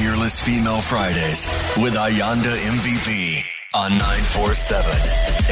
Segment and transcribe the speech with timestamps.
[0.00, 1.46] Fearless Female Fridays
[1.76, 4.88] with Ayanda MVP on 947.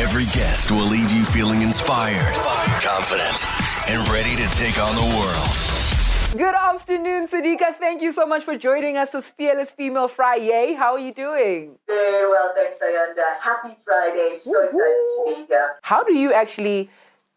[0.03, 2.33] Every guest will leave you feeling inspired,
[2.81, 3.45] confident,
[3.91, 6.33] and ready to take on the world.
[6.33, 7.77] Good afternoon, Sadiqa.
[7.77, 10.73] Thank you so much for joining us this Fearless Female Friday.
[10.73, 11.77] How are you doing?
[11.87, 13.39] Very well, thanks, Ayanda.
[13.43, 14.35] Happy Friday.
[14.35, 15.77] So excited to be here.
[15.83, 16.89] How do you actually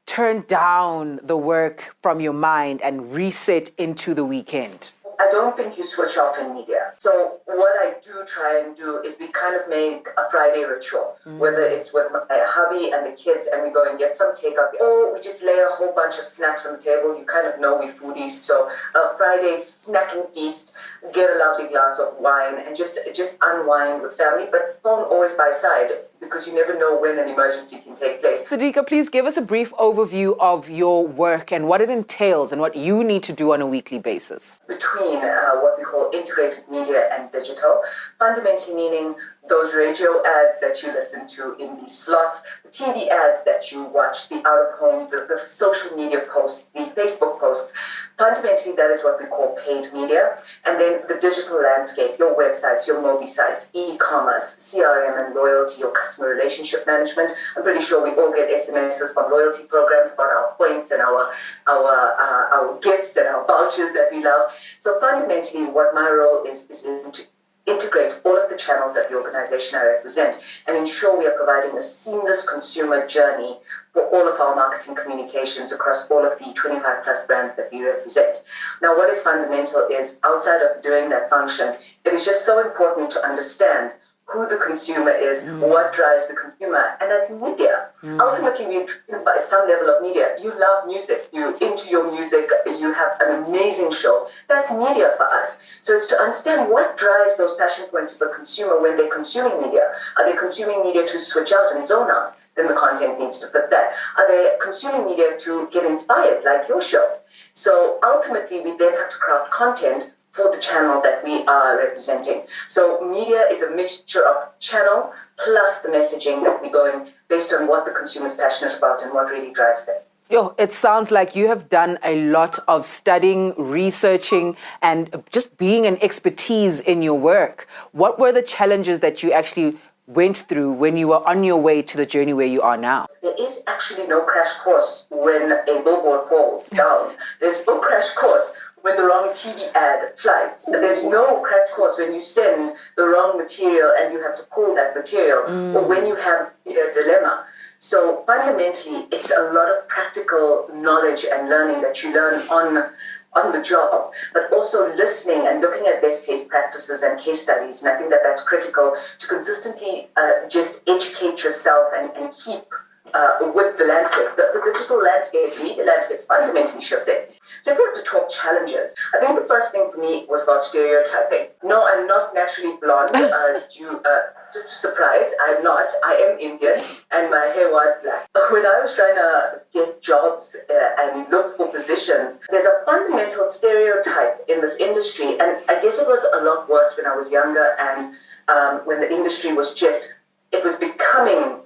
[0.06, 4.94] turn down the work from your mind and reset into the weekend?
[5.22, 6.94] I don't think you switch off in media.
[6.98, 11.16] So what I do try and do is we kind of make a Friday ritual,
[11.26, 11.38] mm.
[11.38, 14.74] whether it's with my hubby and the kids and we go and get some takeout,
[14.82, 17.16] or we just lay a whole bunch of snacks on the table.
[17.18, 20.74] You kind of know we foodies, so a Friday snacking feast,
[21.14, 25.36] get a lovely glass of wine and just just unwind with family, but phone always
[25.36, 28.46] by side because you never know when an emergency can take place.
[28.46, 32.62] Sadiqa, please give us a brief overview of your work and what it entails and
[32.62, 34.62] what you need to do on a weekly basis.
[34.68, 37.82] Between uh, what we call integrated media and digital,
[38.20, 39.16] fundamentally meaning
[39.50, 43.84] those radio ads that you listen to in these slots, the TV ads that you
[43.86, 47.74] watch, the out of home, the, the social media posts, the Facebook posts.
[48.18, 50.38] Fundamentally, that is what we call paid media.
[50.66, 55.80] And then the digital landscape, your websites, your mobile sites, e commerce, CRM and loyalty,
[55.82, 57.32] your customer relationship management.
[57.58, 61.34] I'm pretty sure we all get SMSs from loyalty programs about our points and our,
[61.66, 64.52] our, uh, our gifts and our vouchers that we love.
[64.78, 67.24] So fundamentally, what my role is, is to
[67.66, 71.78] integrate all of the channels that the organization I represent and ensure we are providing
[71.78, 73.58] a seamless consumer journey
[73.94, 77.84] for all of our marketing communications across all of the 25 plus brands that we
[77.84, 78.44] represent.
[78.82, 83.12] Now, what is fundamental is outside of doing that function, it is just so important
[83.12, 83.94] to understand
[84.32, 85.60] who the consumer is, mm.
[85.60, 87.90] what drives the consumer, and that's media.
[88.02, 88.20] Mm.
[88.20, 90.36] Ultimately, we're driven by some level of media.
[90.40, 94.28] You love music, you're into your music, you have an amazing show.
[94.48, 95.58] That's media for us.
[95.82, 99.62] So it's to understand what drives those passion points of the consumer when they're consuming
[99.62, 99.92] media.
[100.18, 102.36] Are they consuming media to switch out and zone out?
[102.56, 103.94] Then the content needs to fit that.
[104.18, 107.18] Are they consuming media to get inspired, like your show?
[107.54, 112.44] So ultimately, we then have to craft content for the channel that we are representing.
[112.68, 115.12] So media is a mixture of channel
[115.44, 119.14] plus the messaging that we're going based on what the consumer is passionate about and
[119.14, 119.98] what really drives them.
[120.30, 125.86] Yo, it sounds like you have done a lot of studying, researching, and just being
[125.86, 127.68] an expertise in your work.
[127.92, 129.78] What were the challenges that you actually
[130.08, 133.08] went through when you were on your way to the journey where you are now?
[133.22, 137.14] There is actually no crash course when a billboard falls down.
[137.42, 140.66] There's no crash course when the wrong TV ad flies.
[140.68, 144.76] There's no crash course when you send the wrong material and you have to pull
[144.76, 145.76] that material, mm.
[145.76, 147.46] or when you have a dilemma.
[147.80, 152.92] So fundamentally, it's a lot of practical knowledge and learning that you learn on
[153.34, 157.82] on the job, but also listening and looking at best case practices and case studies.
[157.82, 162.66] And I think that that's critical to consistently uh, just educate yourself and, and keep
[163.14, 164.36] uh, with the landscape.
[164.36, 167.16] The, the, digital landscape, the media landscape is fundamentally shifting.
[167.62, 170.44] So if we have to talk challenges, I think the first thing for me was
[170.44, 171.48] about stereotyping.
[171.64, 173.12] No, I'm not naturally blonde.
[173.32, 174.20] Uh, due, uh,
[174.54, 175.90] just to surprise, I'm not.
[176.04, 176.76] I am Indian,
[177.12, 178.28] and my hair was black.
[178.52, 183.48] When I was trying to get jobs uh, and look for positions, there's a fundamental
[183.48, 187.32] stereotype in this industry, and I guess it was a lot worse when I was
[187.32, 188.16] younger and
[188.48, 190.14] um, when the industry was just,
[190.52, 191.62] it was becoming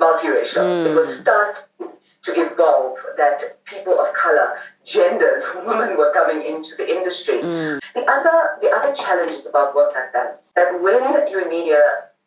[0.00, 0.64] multiracial.
[0.64, 0.90] Mm.
[0.90, 1.22] It was hmm.
[1.22, 1.66] start
[2.22, 7.40] to evolve that people of color, genders, women were coming into the industry.
[7.40, 7.80] Mm.
[7.94, 10.52] The other the other challenge is about work-life balance.
[10.56, 11.80] That when you're in media,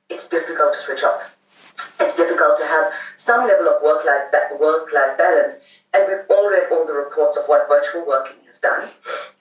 [0.10, 1.36] it's difficult to switch off.
[2.00, 5.56] It's difficult to have some level of work-life work-life balance.
[5.96, 8.90] And we've all read all the reports of what virtual working has done,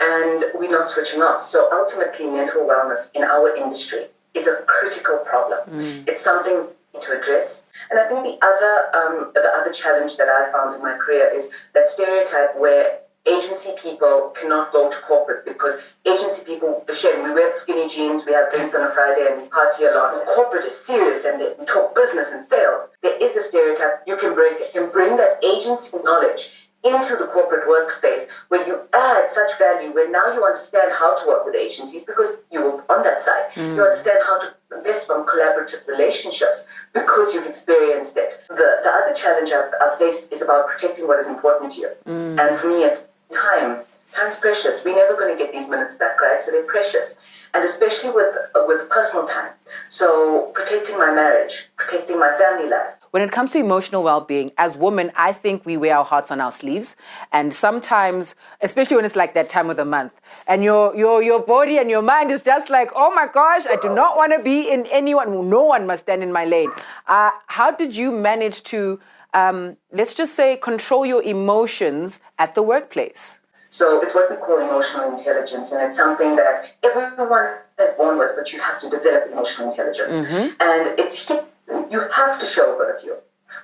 [0.00, 1.40] and we're not switching off.
[1.40, 5.60] So ultimately, mental wellness in our industry is a critical problem.
[5.70, 6.08] Mm.
[6.08, 6.66] It's something
[7.00, 7.64] to address.
[7.90, 11.30] And I think the other um, the other challenge that I found in my career
[11.34, 17.30] is that stereotype where agency people cannot go to corporate because agency people, shame, we
[17.32, 20.16] wear skinny jeans, we have drinks on a Friday and we party a lot.
[20.26, 22.90] Corporate is serious and they talk business and sales.
[23.00, 24.74] There is a stereotype you can break it.
[24.74, 26.50] You can bring that agency knowledge
[26.84, 31.26] into the corporate workspace where you add such value where now you understand how to
[31.28, 33.50] work with agencies because you were on that side.
[33.54, 33.76] Mm.
[33.76, 38.44] You understand how to invest from collaborative relationships because you've experienced it.
[38.48, 41.90] The, the other challenge I've, I've faced is about protecting what is important to you.
[42.06, 42.40] Mm.
[42.40, 43.82] And for me, it's time.
[44.12, 44.84] Time's precious.
[44.84, 46.42] We're never going to get these minutes back, right?
[46.42, 47.16] So they're precious.
[47.54, 49.52] And especially with, uh, with personal time.
[49.88, 54.76] So protecting my marriage, protecting my family life, when it comes to emotional well-being, as
[54.76, 56.96] women, I think we wear our hearts on our sleeves,
[57.30, 60.12] and sometimes, especially when it's like that time of the month,
[60.46, 63.76] and your your your body and your mind is just like, oh my gosh, I
[63.76, 65.48] do not want to be in anyone.
[65.50, 66.72] No one must stand in my lane.
[67.06, 68.98] Uh, how did you manage to,
[69.34, 73.40] um, let's just say, control your emotions at the workplace?
[73.68, 78.32] So it's what we call emotional intelligence, and it's something that everyone is born with,
[78.36, 80.16] but you have to develop emotional intelligence.
[80.16, 80.60] Mm-hmm.
[80.60, 81.30] And it's
[81.68, 83.16] you have to show a bit of you.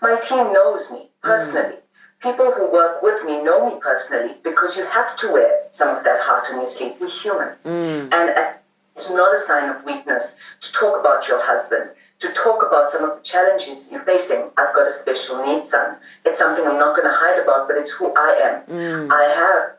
[0.03, 1.77] My team knows me personally.
[1.77, 1.83] Mm.
[2.21, 6.05] People who work with me know me personally because you have to wear some of
[6.05, 6.95] that heart on your sleeve.
[7.01, 7.55] We're human.
[7.65, 8.13] Mm.
[8.13, 8.55] And
[8.97, 13.09] it's not a sign of weakness to talk about your husband, to talk about some
[13.09, 14.51] of the challenges you're facing.
[14.57, 15.97] I've got a special needs son.
[16.25, 18.75] It's something I'm not going to hide about, but it's who I am.
[18.75, 19.13] Mm.
[19.13, 19.78] I have.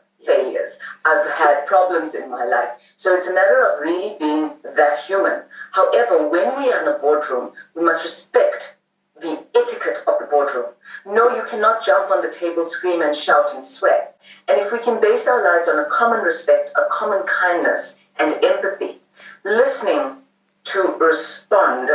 [1.04, 2.70] I've had problems in my life.
[2.96, 5.42] So it's a matter of really being that human.
[5.72, 8.76] However, when we are in a boardroom, we must respect
[9.20, 10.66] the etiquette of the boardroom.
[11.06, 14.10] No, you cannot jump on the table, scream and shout and swear.
[14.48, 18.32] And if we can base our lives on a common respect, a common kindness and
[18.44, 18.98] empathy,
[19.44, 20.16] listening
[20.64, 21.88] to respond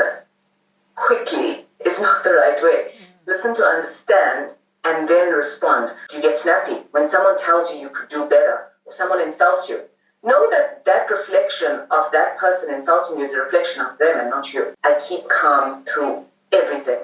[0.95, 2.93] quickly is not the right way.
[3.27, 4.51] Listen to understand
[4.83, 5.91] and then respond.
[6.13, 9.81] You get snappy when someone tells you you could do better someone insults you.
[10.23, 14.29] Know that that reflection of that person insulting you is a reflection of them and
[14.29, 14.73] not you.
[14.83, 16.99] I keep calm through everything.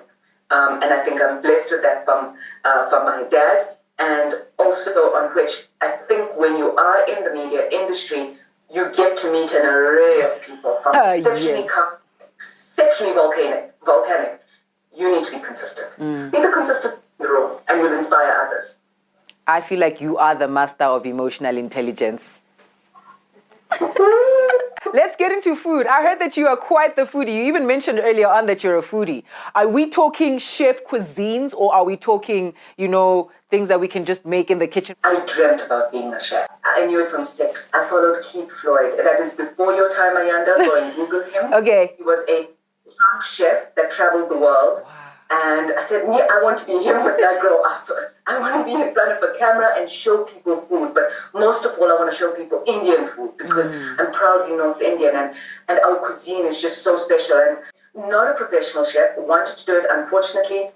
[0.49, 2.35] Um, and I think I'm blessed with that from,
[2.65, 7.31] uh, from my dad, and also on which I think when you are in the
[7.31, 8.37] media industry,
[8.73, 11.71] you get to meet an array of people from uh, exceptionally, yes.
[11.71, 11.93] com-
[12.35, 14.41] exceptionally volcanic, volcanic.
[14.95, 15.91] You need to be consistent.
[15.97, 16.31] Mm.
[16.31, 18.77] Be the consistent role and you'll inspire others.
[19.47, 22.41] I feel like you are the master of emotional intelligence.
[24.93, 25.87] Let's get into food.
[25.87, 27.33] I heard that you are quite the foodie.
[27.33, 29.23] You even mentioned earlier on that you're a foodie.
[29.55, 34.03] Are we talking chef cuisines or are we talking, you know, things that we can
[34.03, 34.95] just make in the kitchen?
[35.03, 36.49] I dreamt about being a chef.
[36.65, 37.69] I knew it from six.
[37.73, 38.93] I followed Keith Floyd.
[38.97, 40.57] That is before your time, Ayanda.
[40.57, 41.53] Go and Google him.
[41.53, 41.93] Okay.
[41.97, 42.49] He was a
[42.85, 44.83] young chef that traveled the world.
[44.83, 45.00] Wow
[45.31, 47.87] and I said, yeah, I want to be him when I grow up.
[48.27, 50.93] I want to be in front of a camera and show people food.
[50.93, 53.95] But most of all, I want to show people Indian food because mm.
[53.97, 55.35] I'm proudly North Indian and,
[55.69, 57.37] and our cuisine is just so special.
[57.37, 59.85] And not a professional chef, wanted to do it.
[59.89, 60.69] Unfortunately,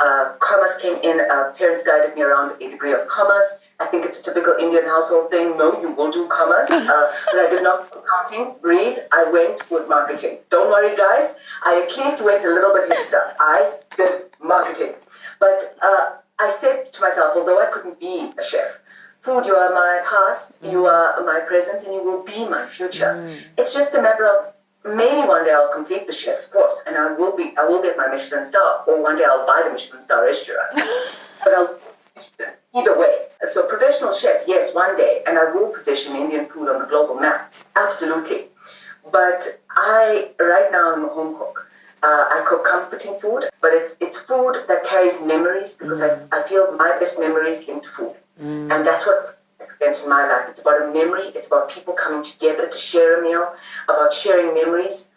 [0.00, 1.20] uh, commerce came in.
[1.20, 3.60] Uh, parents guided me around a degree of commerce.
[3.78, 5.56] I think it's a typical Indian household thing.
[5.56, 6.68] No, you will do commerce.
[6.90, 8.98] Uh, but I did not accounting, breathe.
[9.12, 10.38] I went with marketing.
[10.50, 11.36] Don't worry, guys.
[11.64, 13.36] I at least went a little bit stuff.
[13.38, 14.94] I did marketing.
[15.38, 18.80] But uh, I said to myself, although I couldn't be a chef,
[19.20, 20.72] food, you are my past, mm.
[20.72, 23.14] you are my present, and you will be my future.
[23.14, 23.40] Mm.
[23.58, 24.52] It's just a matter of
[24.84, 27.96] maybe one day I'll complete the chef's course and I will be I will get
[27.96, 30.70] my Michelin star, or one day I'll buy the Michelin star restaurant.
[31.44, 31.78] but I'll
[32.74, 33.26] either way.
[33.50, 37.14] So professional chef, yes, one day, and I will position Indian food on the global
[37.14, 38.46] map, absolutely.
[39.10, 41.66] But I right now I'm a home cook.
[42.02, 46.28] Uh, I cook comforting food, but it's it's food that carries memories because mm.
[46.32, 48.74] I, I feel my best memories linked to food, mm.
[48.74, 49.39] and that's what
[49.80, 50.48] in my life.
[50.48, 51.32] It's about a memory.
[51.34, 53.54] It's about people coming together to share a meal,
[53.88, 55.08] about sharing memories,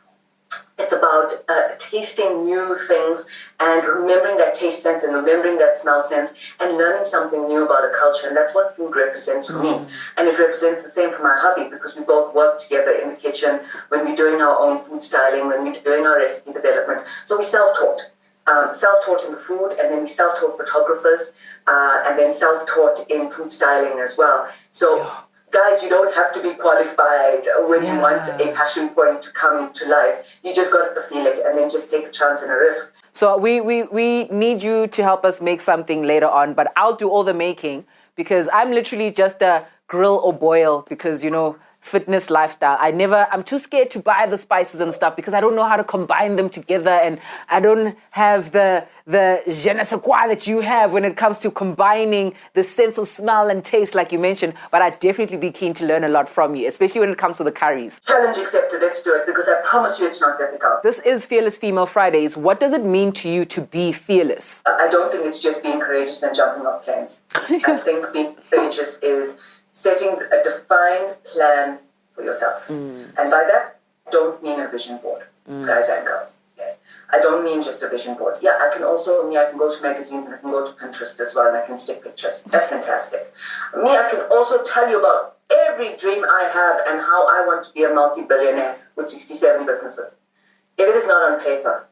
[0.79, 3.27] it's about uh, tasting new things
[3.59, 7.85] and remembering that taste sense and remembering that smell sense and learning something new about
[7.85, 8.27] a culture.
[8.27, 9.85] And that's what food represents for mm.
[9.85, 9.93] me.
[10.17, 13.15] And it represents the same for my hubby because we both work together in the
[13.15, 13.59] kitchen
[13.89, 17.03] when we're doing our own food styling, when we're doing our recipe development.
[17.23, 18.09] So we self taught.
[18.45, 21.31] Um, self taught in the food, and then we self taught photographers,
[21.65, 24.49] uh, and then self taught in food styling as well.
[24.73, 25.09] So
[25.53, 27.93] guys, you don't have to be qualified when yeah.
[27.93, 30.25] you want a passion point to come to life.
[30.43, 32.91] You just got to feel it and then just take a chance and a risk.
[33.13, 36.95] So we, we, we need you to help us make something later on, but I'll
[36.95, 37.85] do all the making
[38.15, 42.77] because I'm literally just a grill or boil because, you know, fitness lifestyle.
[42.79, 45.65] I never, I'm too scared to buy the spices and stuff because I don't know
[45.65, 50.27] how to combine them together and I don't have the, the je ne sais quoi
[50.29, 54.13] that you have when it comes to combining the sense of smell and taste, like
[54.13, 54.53] you mentioned.
[54.71, 57.37] But I'd definitely be keen to learn a lot from you, especially when it comes
[57.39, 57.99] to the curries.
[58.07, 58.79] Challenge accepted.
[58.79, 60.83] Let's do it because I promise you it's not difficult.
[60.83, 62.37] This is Fearless Female Fridays.
[62.37, 64.63] What does it mean to you to be fearless?
[64.65, 67.21] I don't think it's just being courageous and jumping off planes.
[67.35, 69.37] I think being courageous is
[69.73, 71.79] setting a defined plan
[72.15, 72.67] for yourself.
[72.67, 73.11] Mm.
[73.17, 73.79] And by that,
[74.11, 75.65] don't mean a vision board, mm.
[75.67, 76.37] guys and girls.
[76.57, 76.75] Okay?
[77.11, 78.37] I don't mean just a vision board.
[78.39, 80.71] Yeah, I can also, me, I can go to magazines and I can go to
[80.73, 82.43] Pinterest as well and I can stick pictures.
[82.43, 83.33] That's fantastic.
[83.75, 87.65] Me, I can also tell you about every dream I have and how I want
[87.65, 90.17] to be a multi billionaire with 67 businesses.
[90.77, 91.87] If it is not on paper,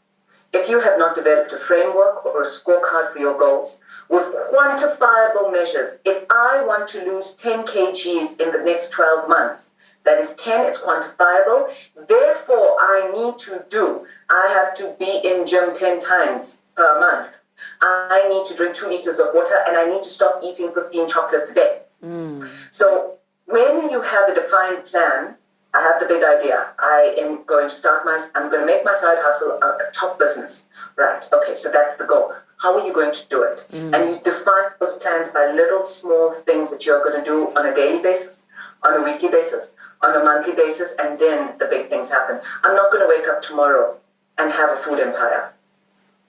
[0.53, 3.81] if you have not developed a framework or a scorecard for your goals
[4.11, 9.71] with quantifiable measures, if I want to lose 10 kgs in the next 12 months,
[10.03, 11.73] that is 10, it's quantifiable.
[12.07, 17.33] Therefore, I need to do, I have to be in gym 10 times per month.
[17.79, 21.07] I need to drink two liters of water and I need to stop eating 15
[21.07, 21.79] chocolates a day.
[22.03, 22.49] Mm.
[22.69, 25.35] So, when you have a defined plan,
[25.73, 26.71] I have the big idea.
[26.79, 29.91] I am going to start my, I'm going to make my side hustle a, a
[29.93, 30.67] top business.
[30.97, 31.27] Right.
[31.31, 31.55] Okay.
[31.55, 32.33] So that's the goal.
[32.61, 33.65] How are you going to do it?
[33.71, 33.95] Mm.
[33.95, 37.65] And you define those plans by little small things that you're going to do on
[37.65, 38.45] a daily basis,
[38.83, 42.39] on a weekly basis, on a monthly basis, and then the big things happen.
[42.63, 43.97] I'm not going to wake up tomorrow
[44.37, 45.53] and have a food empire.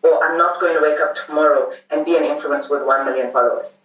[0.02, 3.30] Or I'm not going to wake up tomorrow and be an influencer with 1 million
[3.30, 3.78] followers.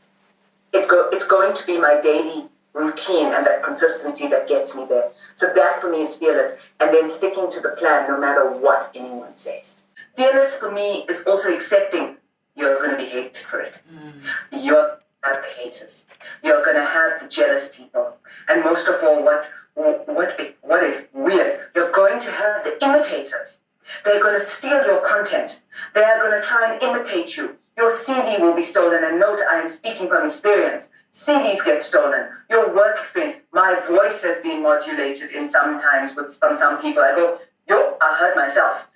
[0.71, 4.85] It go, it's going to be my daily routine and that consistency that gets me
[4.87, 5.09] there.
[5.35, 6.55] So that for me is fearless.
[6.79, 9.83] And then sticking to the plan no matter what anyone says.
[10.15, 12.16] Fearless for me is also accepting
[12.57, 13.75] you're going to be hated for it.
[13.93, 14.65] Mm.
[14.65, 16.05] You're have the haters.
[16.43, 18.17] You're going to have the jealous people.
[18.49, 23.59] And most of all, what, what, what is weird, you're going to have the imitators.
[24.03, 25.63] They're going to steal your content.
[25.93, 27.57] They are going to try and imitate you.
[27.77, 29.03] Your CV will be stolen.
[29.03, 30.89] And note, I am speaking from experience.
[31.13, 32.27] CVs get stolen.
[32.49, 33.37] Your work experience.
[33.53, 37.03] My voice has been modulated in some times with from some people.
[37.03, 38.89] I go, yo, I heard myself.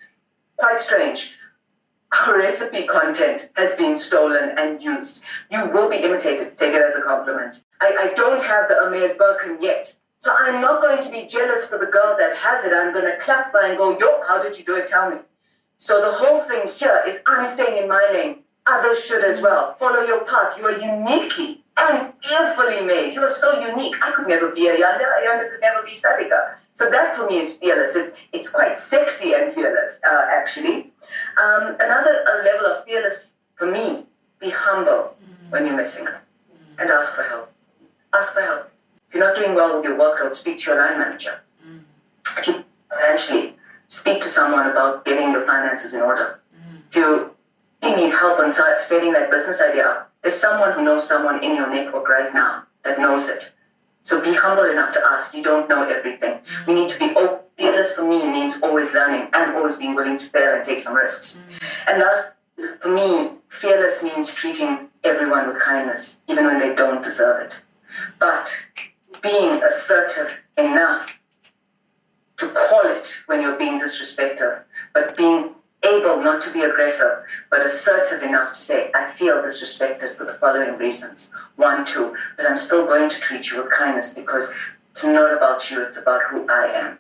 [0.58, 1.36] Quite strange.
[2.12, 5.24] Our recipe content has been stolen and used.
[5.50, 6.58] You will be imitated.
[6.58, 7.64] Take it as a compliment.
[7.80, 9.96] I, I don't have the Hermes Birkin yet.
[10.18, 12.74] So I'm not going to be jealous for the girl that has it.
[12.74, 14.88] I'm going to clap by and go, yo, how did you do it?
[14.88, 15.18] Tell me.
[15.78, 18.44] So the whole thing here is I'm staying in my lane.
[18.68, 19.74] Others should as well.
[19.74, 20.58] Follow your path.
[20.60, 23.12] You are uniquely and fearfully made.
[23.12, 23.96] He was so unique.
[24.04, 25.06] I could never be a Ayanda.
[25.20, 26.56] Ayanda could never be Sadiqa.
[26.74, 27.96] So that for me is fearless.
[27.96, 30.92] It's, it's quite sexy and fearless, uh, actually.
[31.42, 34.06] Um, another level of fearless for me,
[34.40, 35.52] be humble mm-hmm.
[35.52, 36.24] when you're messing up
[36.78, 37.52] and ask for help.
[38.14, 38.72] Ask for help.
[39.08, 41.42] If you're not doing well with your workload, speak to your line manager.
[41.66, 42.40] Mm-hmm.
[42.40, 43.56] If you financially,
[43.88, 46.40] speak to someone about getting your finances in order.
[46.56, 46.78] Mm-hmm.
[46.90, 47.32] If you
[47.82, 52.08] need help on starting that business idea there's someone who knows someone in your network
[52.08, 53.52] right now that knows it.
[54.04, 55.34] So be humble enough to ask.
[55.34, 56.34] You don't know everything.
[56.34, 56.68] Mm.
[56.68, 57.40] We need to be open.
[57.58, 60.96] Fearless for me means always learning and always being willing to fail and take some
[60.96, 61.38] risks.
[61.38, 61.62] Mm.
[61.88, 62.32] And last,
[62.80, 67.62] for me, fearless means treating everyone with kindness, even when they don't deserve it.
[68.18, 68.52] But
[69.22, 71.20] being assertive enough
[72.38, 74.60] to call it when you're being disrespectful,
[74.94, 75.52] but being
[75.84, 80.36] able not to be aggressive, but assertive enough to say, I feel disrespected for the
[80.36, 81.32] following reasons.
[81.56, 84.52] One, two, but I'm still going to treat you with kindness because
[84.92, 87.00] it's not about you, it's about who I am.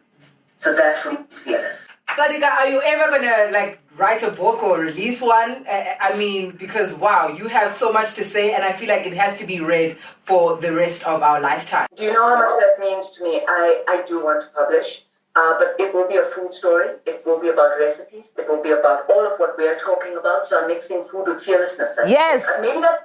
[0.56, 1.88] So that for me is fearless.
[2.10, 5.66] Sadika, are you ever gonna like write a book or release one?
[5.68, 9.14] I mean, because wow, you have so much to say, and I feel like it
[9.14, 11.88] has to be read for the rest of our lifetime.
[11.96, 13.42] Do you know how much that means to me?
[13.48, 15.06] I, I do want to publish.
[15.36, 16.90] Uh, but it will be a food story.
[17.06, 18.34] It will be about recipes.
[18.38, 20.46] It will be about all of what we are talking about.
[20.46, 21.98] So I'm mixing food with fearlessness.
[22.06, 22.44] yes.
[22.44, 23.04] Uh, maybe that's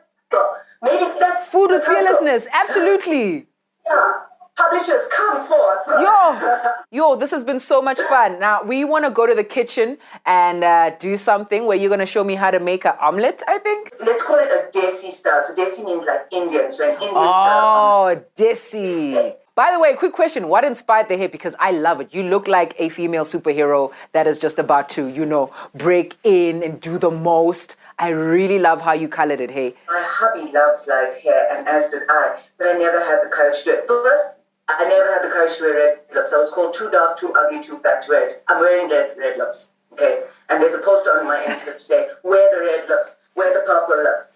[0.82, 2.48] maybe that's food with fearlessness.
[2.52, 3.46] Absolutely.
[3.86, 4.12] Yeah.
[4.56, 5.80] Publishers, come forth.
[5.86, 8.40] Yo, yo, this has been so much fun.
[8.40, 12.00] Now we want to go to the kitchen and uh, do something where you're going
[12.00, 13.42] to show me how to make an omelet.
[13.46, 13.92] I think.
[14.00, 15.42] Let's call it a desi style.
[15.42, 18.16] So desi means like Indian, so an Indian oh, style.
[18.16, 19.36] Oh, desi.
[19.56, 20.48] By the way, quick question.
[20.48, 21.30] What inspired the hair?
[21.30, 22.12] Because I love it.
[22.12, 26.62] You look like a female superhero that is just about to, you know, break in
[26.62, 27.76] and do the most.
[27.98, 29.74] I really love how you colored it, hey.
[29.88, 33.56] My hubby loves light hair, and as did I, but I never had the courage
[33.60, 33.88] to do it.
[33.88, 34.24] First,
[34.68, 36.34] I never had the courage to wear red lips.
[36.34, 38.44] I was called too dark, too ugly, too fat to wear it.
[38.48, 40.24] I'm wearing red, red lips, okay?
[40.50, 43.64] And there's a poster on my Insta to say, wear the red lips, wear the
[43.64, 44.28] purple lips,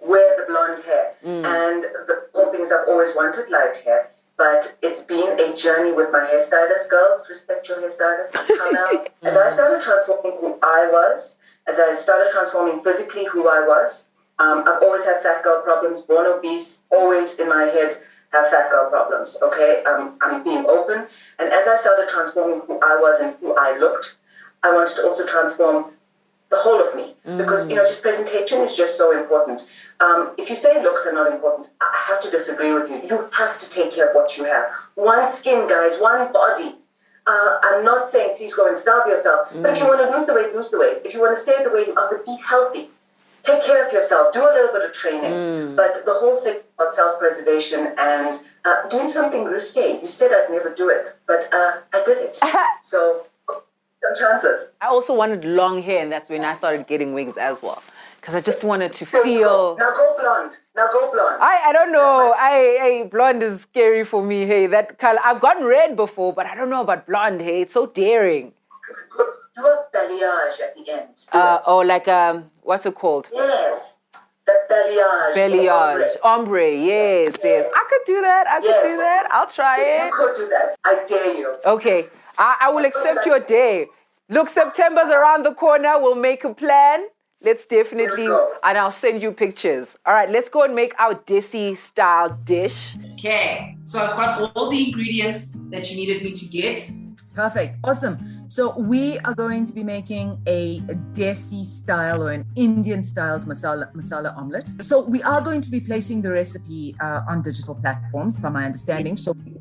[0.00, 1.12] wear the blonde hair.
[1.24, 1.44] Mm.
[1.44, 4.10] And the whole thing is I've always wanted light hair.
[4.46, 6.88] But it's been a journey with my hairstylist.
[6.88, 8.32] Girls, respect your hairstylist.
[8.32, 9.08] Come out.
[9.24, 11.34] As I started transforming who I was,
[11.66, 14.04] as I started transforming physically who I was,
[14.38, 17.98] um, I've always had fat girl problems, born obese, always in my head
[18.32, 19.36] have fat girl problems.
[19.42, 21.08] Okay, um, I'm being open.
[21.40, 24.16] And as I started transforming who I was and who I looked,
[24.62, 25.86] I wanted to also transform
[26.50, 27.16] the whole of me.
[27.26, 27.38] Mm.
[27.38, 29.68] because you know just presentation is just so important.
[29.98, 33.00] Um, if you say looks are not important i have to disagree with you.
[33.08, 34.64] You have to take care of what you have.
[34.94, 36.76] One skin guys one body.
[37.26, 39.60] Uh, i'm not saying please go and starve yourself mm.
[39.60, 39.88] but if you mm.
[39.88, 40.98] want to lose the weight lose the weight.
[41.04, 42.90] If you want to stay the way you are but eat healthy.
[43.42, 44.32] Take care of yourself.
[44.32, 45.32] Do a little bit of training.
[45.32, 45.76] Mm.
[45.76, 50.00] but the whole thing about self-preservation and uh, doing something risque.
[50.00, 52.38] You said i'd never do it but uh, i did it.
[52.82, 53.26] So
[54.14, 54.68] chances.
[54.80, 57.82] I also wanted long hair, and that's when I started getting wigs as well.
[58.20, 59.76] Because I just wanted to feel.
[59.78, 60.56] Now go blonde.
[60.74, 61.40] Now go blonde.
[61.40, 62.34] I, I don't know.
[62.36, 64.46] I, I blonde is scary for me.
[64.46, 65.18] Hey, that color.
[65.24, 67.40] I've gotten red before, but I don't know about blonde.
[67.40, 68.52] Hey, it's so daring.
[69.56, 71.08] Do a balayage at the end.
[71.32, 71.64] Uh, it.
[71.66, 73.28] oh, like um, what's it called?
[73.32, 73.96] Yes.
[74.70, 75.34] Balayage.
[75.34, 76.70] Balayage, ombre.
[76.70, 77.66] Yes, yes.
[77.74, 78.46] I could do that.
[78.48, 79.28] I could do that.
[79.32, 80.06] I'll try it.
[80.06, 80.76] You could do that.
[80.84, 81.56] I dare you.
[81.64, 83.86] Okay, I, I will accept your day.
[84.28, 86.00] Look, September's around the corner.
[86.00, 87.06] We'll make a plan.
[87.42, 89.96] Let's definitely, and I'll send you pictures.
[90.06, 92.96] All right, let's go and make our Desi style dish.
[93.12, 96.80] Okay, so I've got all the ingredients that you needed me to get.
[97.34, 97.76] Perfect.
[97.84, 98.46] Awesome.
[98.48, 100.80] So we are going to be making a
[101.12, 104.70] desi style or an Indian styled masala masala omelette.
[104.80, 108.64] So we are going to be placing the recipe uh, on digital platforms, from my
[108.64, 109.18] understanding.
[109.18, 109.52] So we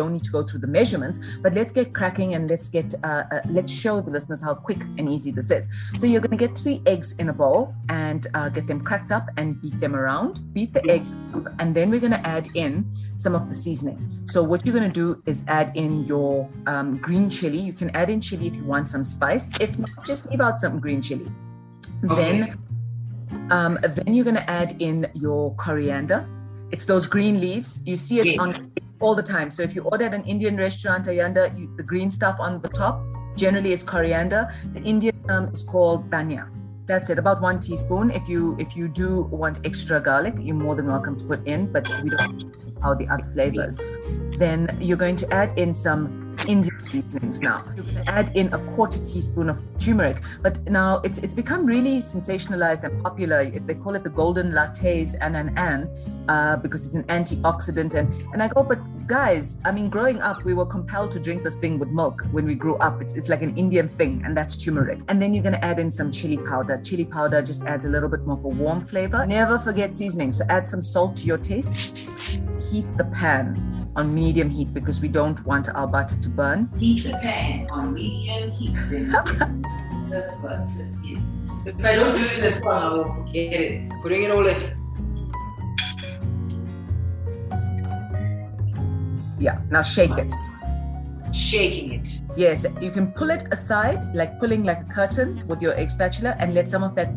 [0.00, 3.24] don't need to go through the measurements, but let's get cracking and let's get uh,
[3.34, 5.64] uh, let's show the listeners how quick and easy this is.
[5.98, 9.12] So you're going to get three eggs in a bowl and uh, get them cracked
[9.18, 10.32] up and beat them around.
[10.54, 12.72] Beat the eggs, up, and then we're going to add in
[13.16, 13.98] some of the seasoning.
[14.26, 17.58] So what you're going to do is add in your um, green chili.
[17.58, 19.50] You can add in chili if you want some spice.
[19.58, 21.28] If not, just leave out some green chili.
[22.02, 22.58] Then,
[23.50, 26.20] um, then you're going to add in your coriander.
[26.70, 27.80] It's those green leaves.
[27.86, 28.40] You see it Green.
[28.40, 29.50] on all the time.
[29.50, 32.68] So if you order at an Indian restaurant, Ayanda, you, the green stuff on the
[32.68, 33.02] top
[33.36, 34.52] generally is coriander.
[34.72, 36.48] The Indian term is called dhania.
[36.86, 38.10] That's it, about one teaspoon.
[38.10, 41.70] If you if you do want extra garlic, you're more than welcome to put in,
[41.70, 42.44] but we don't
[42.82, 43.78] how the other flavors.
[44.38, 47.64] Then you're going to add in some Indian seasonings now.
[47.76, 51.98] You can add in a quarter teaspoon of turmeric, but now it's it's become really
[51.98, 53.44] sensationalized and popular.
[53.50, 55.90] They call it the golden lattes and an an
[56.28, 57.94] uh, because it's an antioxidant.
[57.94, 61.42] And and I go, but guys, I mean, growing up, we were compelled to drink
[61.42, 63.00] this thing with milk when we grew up.
[63.02, 65.00] It's, it's like an Indian thing, and that's turmeric.
[65.08, 66.80] And then you're gonna add in some chili powder.
[66.82, 69.26] Chili powder just adds a little bit more of a warm flavor.
[69.26, 70.32] Never forget seasoning.
[70.32, 71.98] So add some salt to your taste.
[72.70, 73.67] Heat the pan
[73.98, 76.70] on medium heat because we don't want our butter to burn.
[76.78, 78.76] Heat the pan on medium heat.
[78.88, 79.10] Then
[80.08, 81.20] the butter in.
[81.66, 83.90] If I don't do it this one, I will forget it.
[84.00, 84.78] Putting it all in.
[89.40, 90.32] Yeah, now shake it.
[91.32, 92.08] Shaking it.
[92.36, 96.36] Yes, you can pull it aside, like pulling like a curtain with your egg spatula,
[96.38, 97.12] and let some of that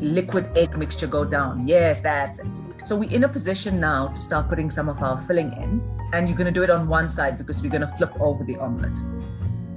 [0.00, 1.66] liquid egg mixture go down.
[1.66, 2.62] Yes, that's it.
[2.84, 6.28] So we're in a position now to start putting some of our filling in, and
[6.28, 8.98] you're gonna do it on one side because we're gonna flip over the omelette.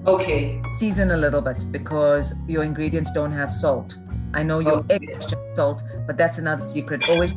[0.07, 0.61] Okay.
[0.75, 3.95] Season a little bit because your ingredients don't have salt.
[4.33, 4.95] I know your Okay.
[4.95, 7.09] egg has salt, but that's another secret.
[7.09, 7.35] Always,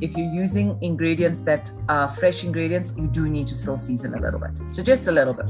[0.00, 4.20] if, you're using ingredients that are fresh ingredients, you do need to still season a
[4.20, 4.58] little bit.
[4.70, 5.46] So just a little bit.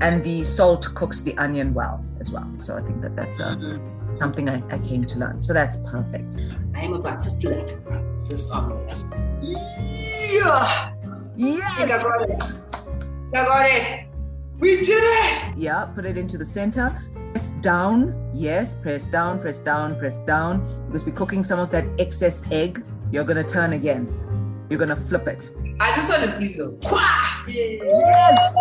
[0.00, 2.48] And the salt cooks the onion well as well.
[2.58, 3.78] So I think that that's uh,
[4.14, 5.42] something I, I came to learn.
[5.42, 6.38] So that's perfect.
[6.74, 7.80] I am about to flip
[8.28, 9.02] this omelet.
[10.32, 10.92] Yeah!
[11.36, 12.42] Think I got it.
[13.34, 14.06] I got it.
[14.58, 15.56] We did it.
[15.56, 17.02] Yeah, put it into the center.
[17.30, 18.14] Press down.
[18.34, 20.86] Yes, press down, press down, press down.
[20.86, 22.82] Because we're cooking some of that excess egg.
[23.12, 24.08] You're gonna turn again.
[24.70, 25.52] You're gonna flip it.
[25.78, 26.78] Ah, this one is easy though.
[27.46, 28.54] Yes.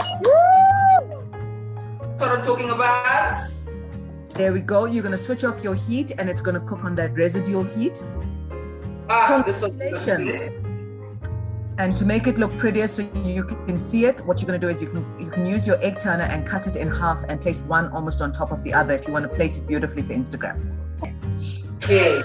[2.01, 3.32] That's what I'm talking about.
[4.34, 4.86] There we go.
[4.86, 8.04] You're gonna switch off your heat, and it's gonna cook on that residual heat.
[9.10, 9.80] Ah, this one.
[11.77, 14.69] And to make it look prettier, so you can see it, what you're gonna do
[14.69, 17.41] is you can you can use your egg turner and cut it in half and
[17.41, 20.01] place one almost on top of the other if you want to plate it beautifully
[20.01, 20.71] for Instagram.
[21.83, 22.21] Okay.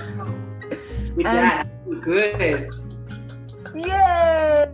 [1.17, 1.71] We're And- done.
[1.85, 2.69] We're good.
[3.75, 4.71] Yay!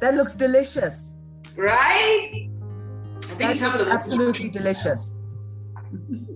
[0.00, 1.16] That looks delicious.
[1.56, 2.48] Right?
[2.48, 5.14] I think That it's time for the absolutely delicious.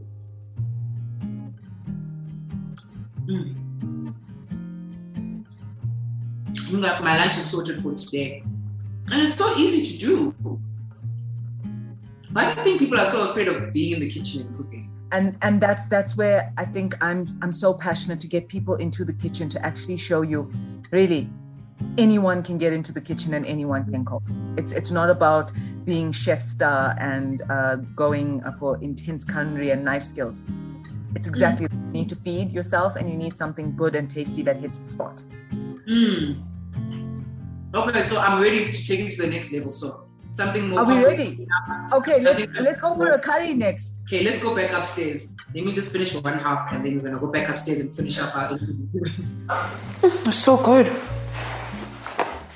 [6.69, 8.43] Think my lunch is sorted for today.
[9.11, 10.59] And it's so easy to do.
[12.33, 14.91] Why do you think people are so afraid of being in the kitchen and cooking?
[15.13, 19.07] and and that's that's where i think i'm i'm so passionate to get people into
[19.07, 20.53] the kitchen to actually show you
[20.91, 21.31] really
[21.97, 24.23] anyone can get into the kitchen and anyone can cook
[24.59, 25.51] it's it's not about
[25.87, 30.45] being chef star and uh, going for intense culinary and knife skills
[31.15, 34.59] it's exactly you need to feed yourself and you need something good and tasty that
[34.59, 35.25] hits the spot
[35.89, 36.43] Hmm.
[37.75, 39.71] Okay, so I'm ready to take it to the next level.
[39.71, 40.81] So something more.
[40.81, 41.47] Are we ready?
[41.93, 45.33] okay let's let's go for a curry next Okay, let's go back upstairs.
[45.55, 48.19] Let me just finish one half and then we're gonna go back upstairs and finish
[48.21, 49.41] up our ingredients.
[50.29, 50.87] It's so good.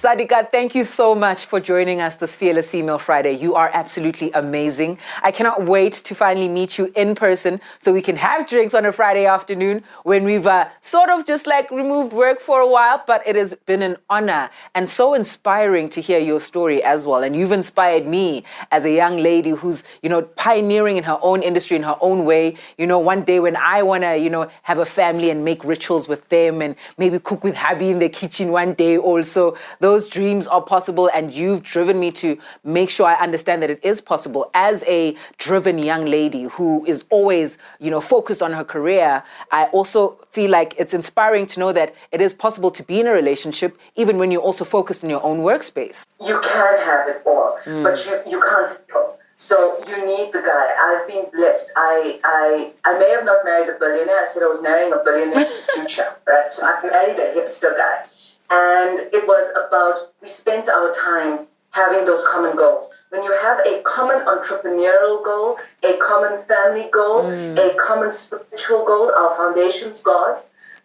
[0.03, 3.35] Sadika, thank you so much for joining us this Fearless Female Friday.
[3.35, 4.99] You are absolutely amazing.
[5.23, 8.85] I cannot wait to finally meet you in person so we can have drinks on
[8.85, 13.05] a Friday afternoon when we've uh, sort of just like removed work for a while.
[13.07, 17.23] But it has been an honor and so inspiring to hear your story as well.
[17.23, 21.45] And you've inspired me as a young lady who's, you know, pioneering in her own
[21.45, 22.57] industry in her own way.
[22.77, 25.63] You know, one day when I want to, you know, have a family and make
[25.63, 29.57] rituals with them and maybe cook with hubby in the kitchen one day also.
[29.79, 33.81] Those dreams are possible, and you've driven me to make sure I understand that it
[33.85, 34.51] is possible.
[34.55, 39.65] As a driven young lady who is always, you know, focused on her career, I
[39.67, 43.13] also feel like it's inspiring to know that it is possible to be in a
[43.13, 46.05] relationship even when you're also focused in your own workspace.
[46.21, 47.83] You can have it all, mm.
[47.83, 49.19] but you, you can't stop.
[49.37, 50.67] So you need the guy.
[50.87, 51.73] I've been blessed.
[51.77, 54.21] I, I I may have not married a billionaire.
[54.23, 56.55] I said I was marrying a billionaire in the future, right?
[56.55, 58.07] So I've married a hipster guy.
[58.53, 62.91] And it was about, we spent our time having those common goals.
[63.09, 67.57] When you have a common entrepreneurial goal, a common family goal, mm.
[67.57, 70.43] a common spiritual goal, our foundation's God,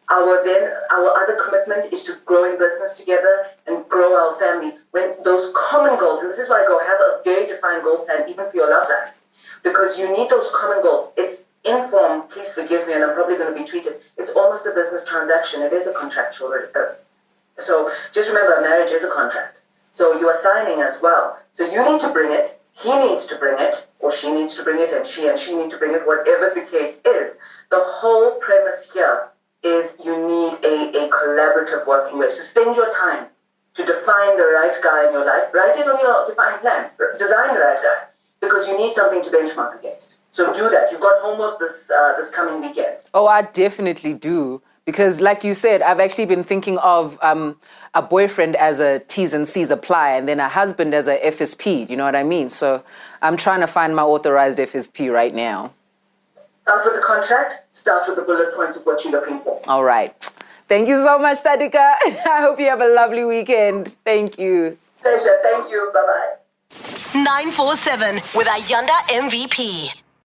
[0.09, 4.75] our then our other commitment is to grow in business together and grow our family.
[4.91, 8.05] When those common goals, and this is why I go have a very defined goal
[8.05, 9.13] plan even for your love life,
[9.63, 11.11] because you need those common goals.
[11.17, 12.21] It's inform.
[12.29, 13.95] Please forgive me, and I'm probably going to be treated.
[14.15, 15.61] It's almost a business transaction.
[15.61, 16.93] It is a contractual uh,
[17.59, 19.57] so just remember, marriage is a contract.
[19.91, 21.37] So you are signing as well.
[21.51, 24.63] So you need to bring it, he needs to bring it, or she needs to
[24.63, 27.35] bring it, and she and she need to bring it, whatever the case is.
[27.71, 29.29] The whole premise here
[29.63, 32.29] is you need a, a collaborative working way.
[32.29, 33.27] So spend your time
[33.73, 35.53] to define the right guy in your life.
[35.53, 36.89] Write it on your defined plan.
[37.17, 38.07] Design the right guy
[38.39, 40.17] because you need something to benchmark against.
[40.29, 40.91] So do that.
[40.91, 42.97] You've got homework this uh, this coming weekend.
[43.13, 44.61] Oh, I definitely do.
[44.87, 47.59] Because, like you said, I've actually been thinking of um,
[47.93, 51.89] a boyfriend as a T's and C's apply, and then a husband as a FSP.
[51.89, 52.49] You know what I mean?
[52.49, 52.81] So
[53.21, 55.73] I'm trying to find my authorized FSP right now.
[56.61, 57.63] Start with the contract.
[57.71, 59.59] Start with the bullet points of what you're looking for.
[59.67, 60.13] All right.
[60.69, 61.75] Thank you so much, Sadika.
[61.75, 63.97] I hope you have a lovely weekend.
[64.05, 64.77] Thank you.
[65.01, 65.37] Pleasure.
[65.43, 65.91] Thank you.
[65.93, 67.23] Bye bye.
[67.23, 70.06] 947 with Ayanda MVP.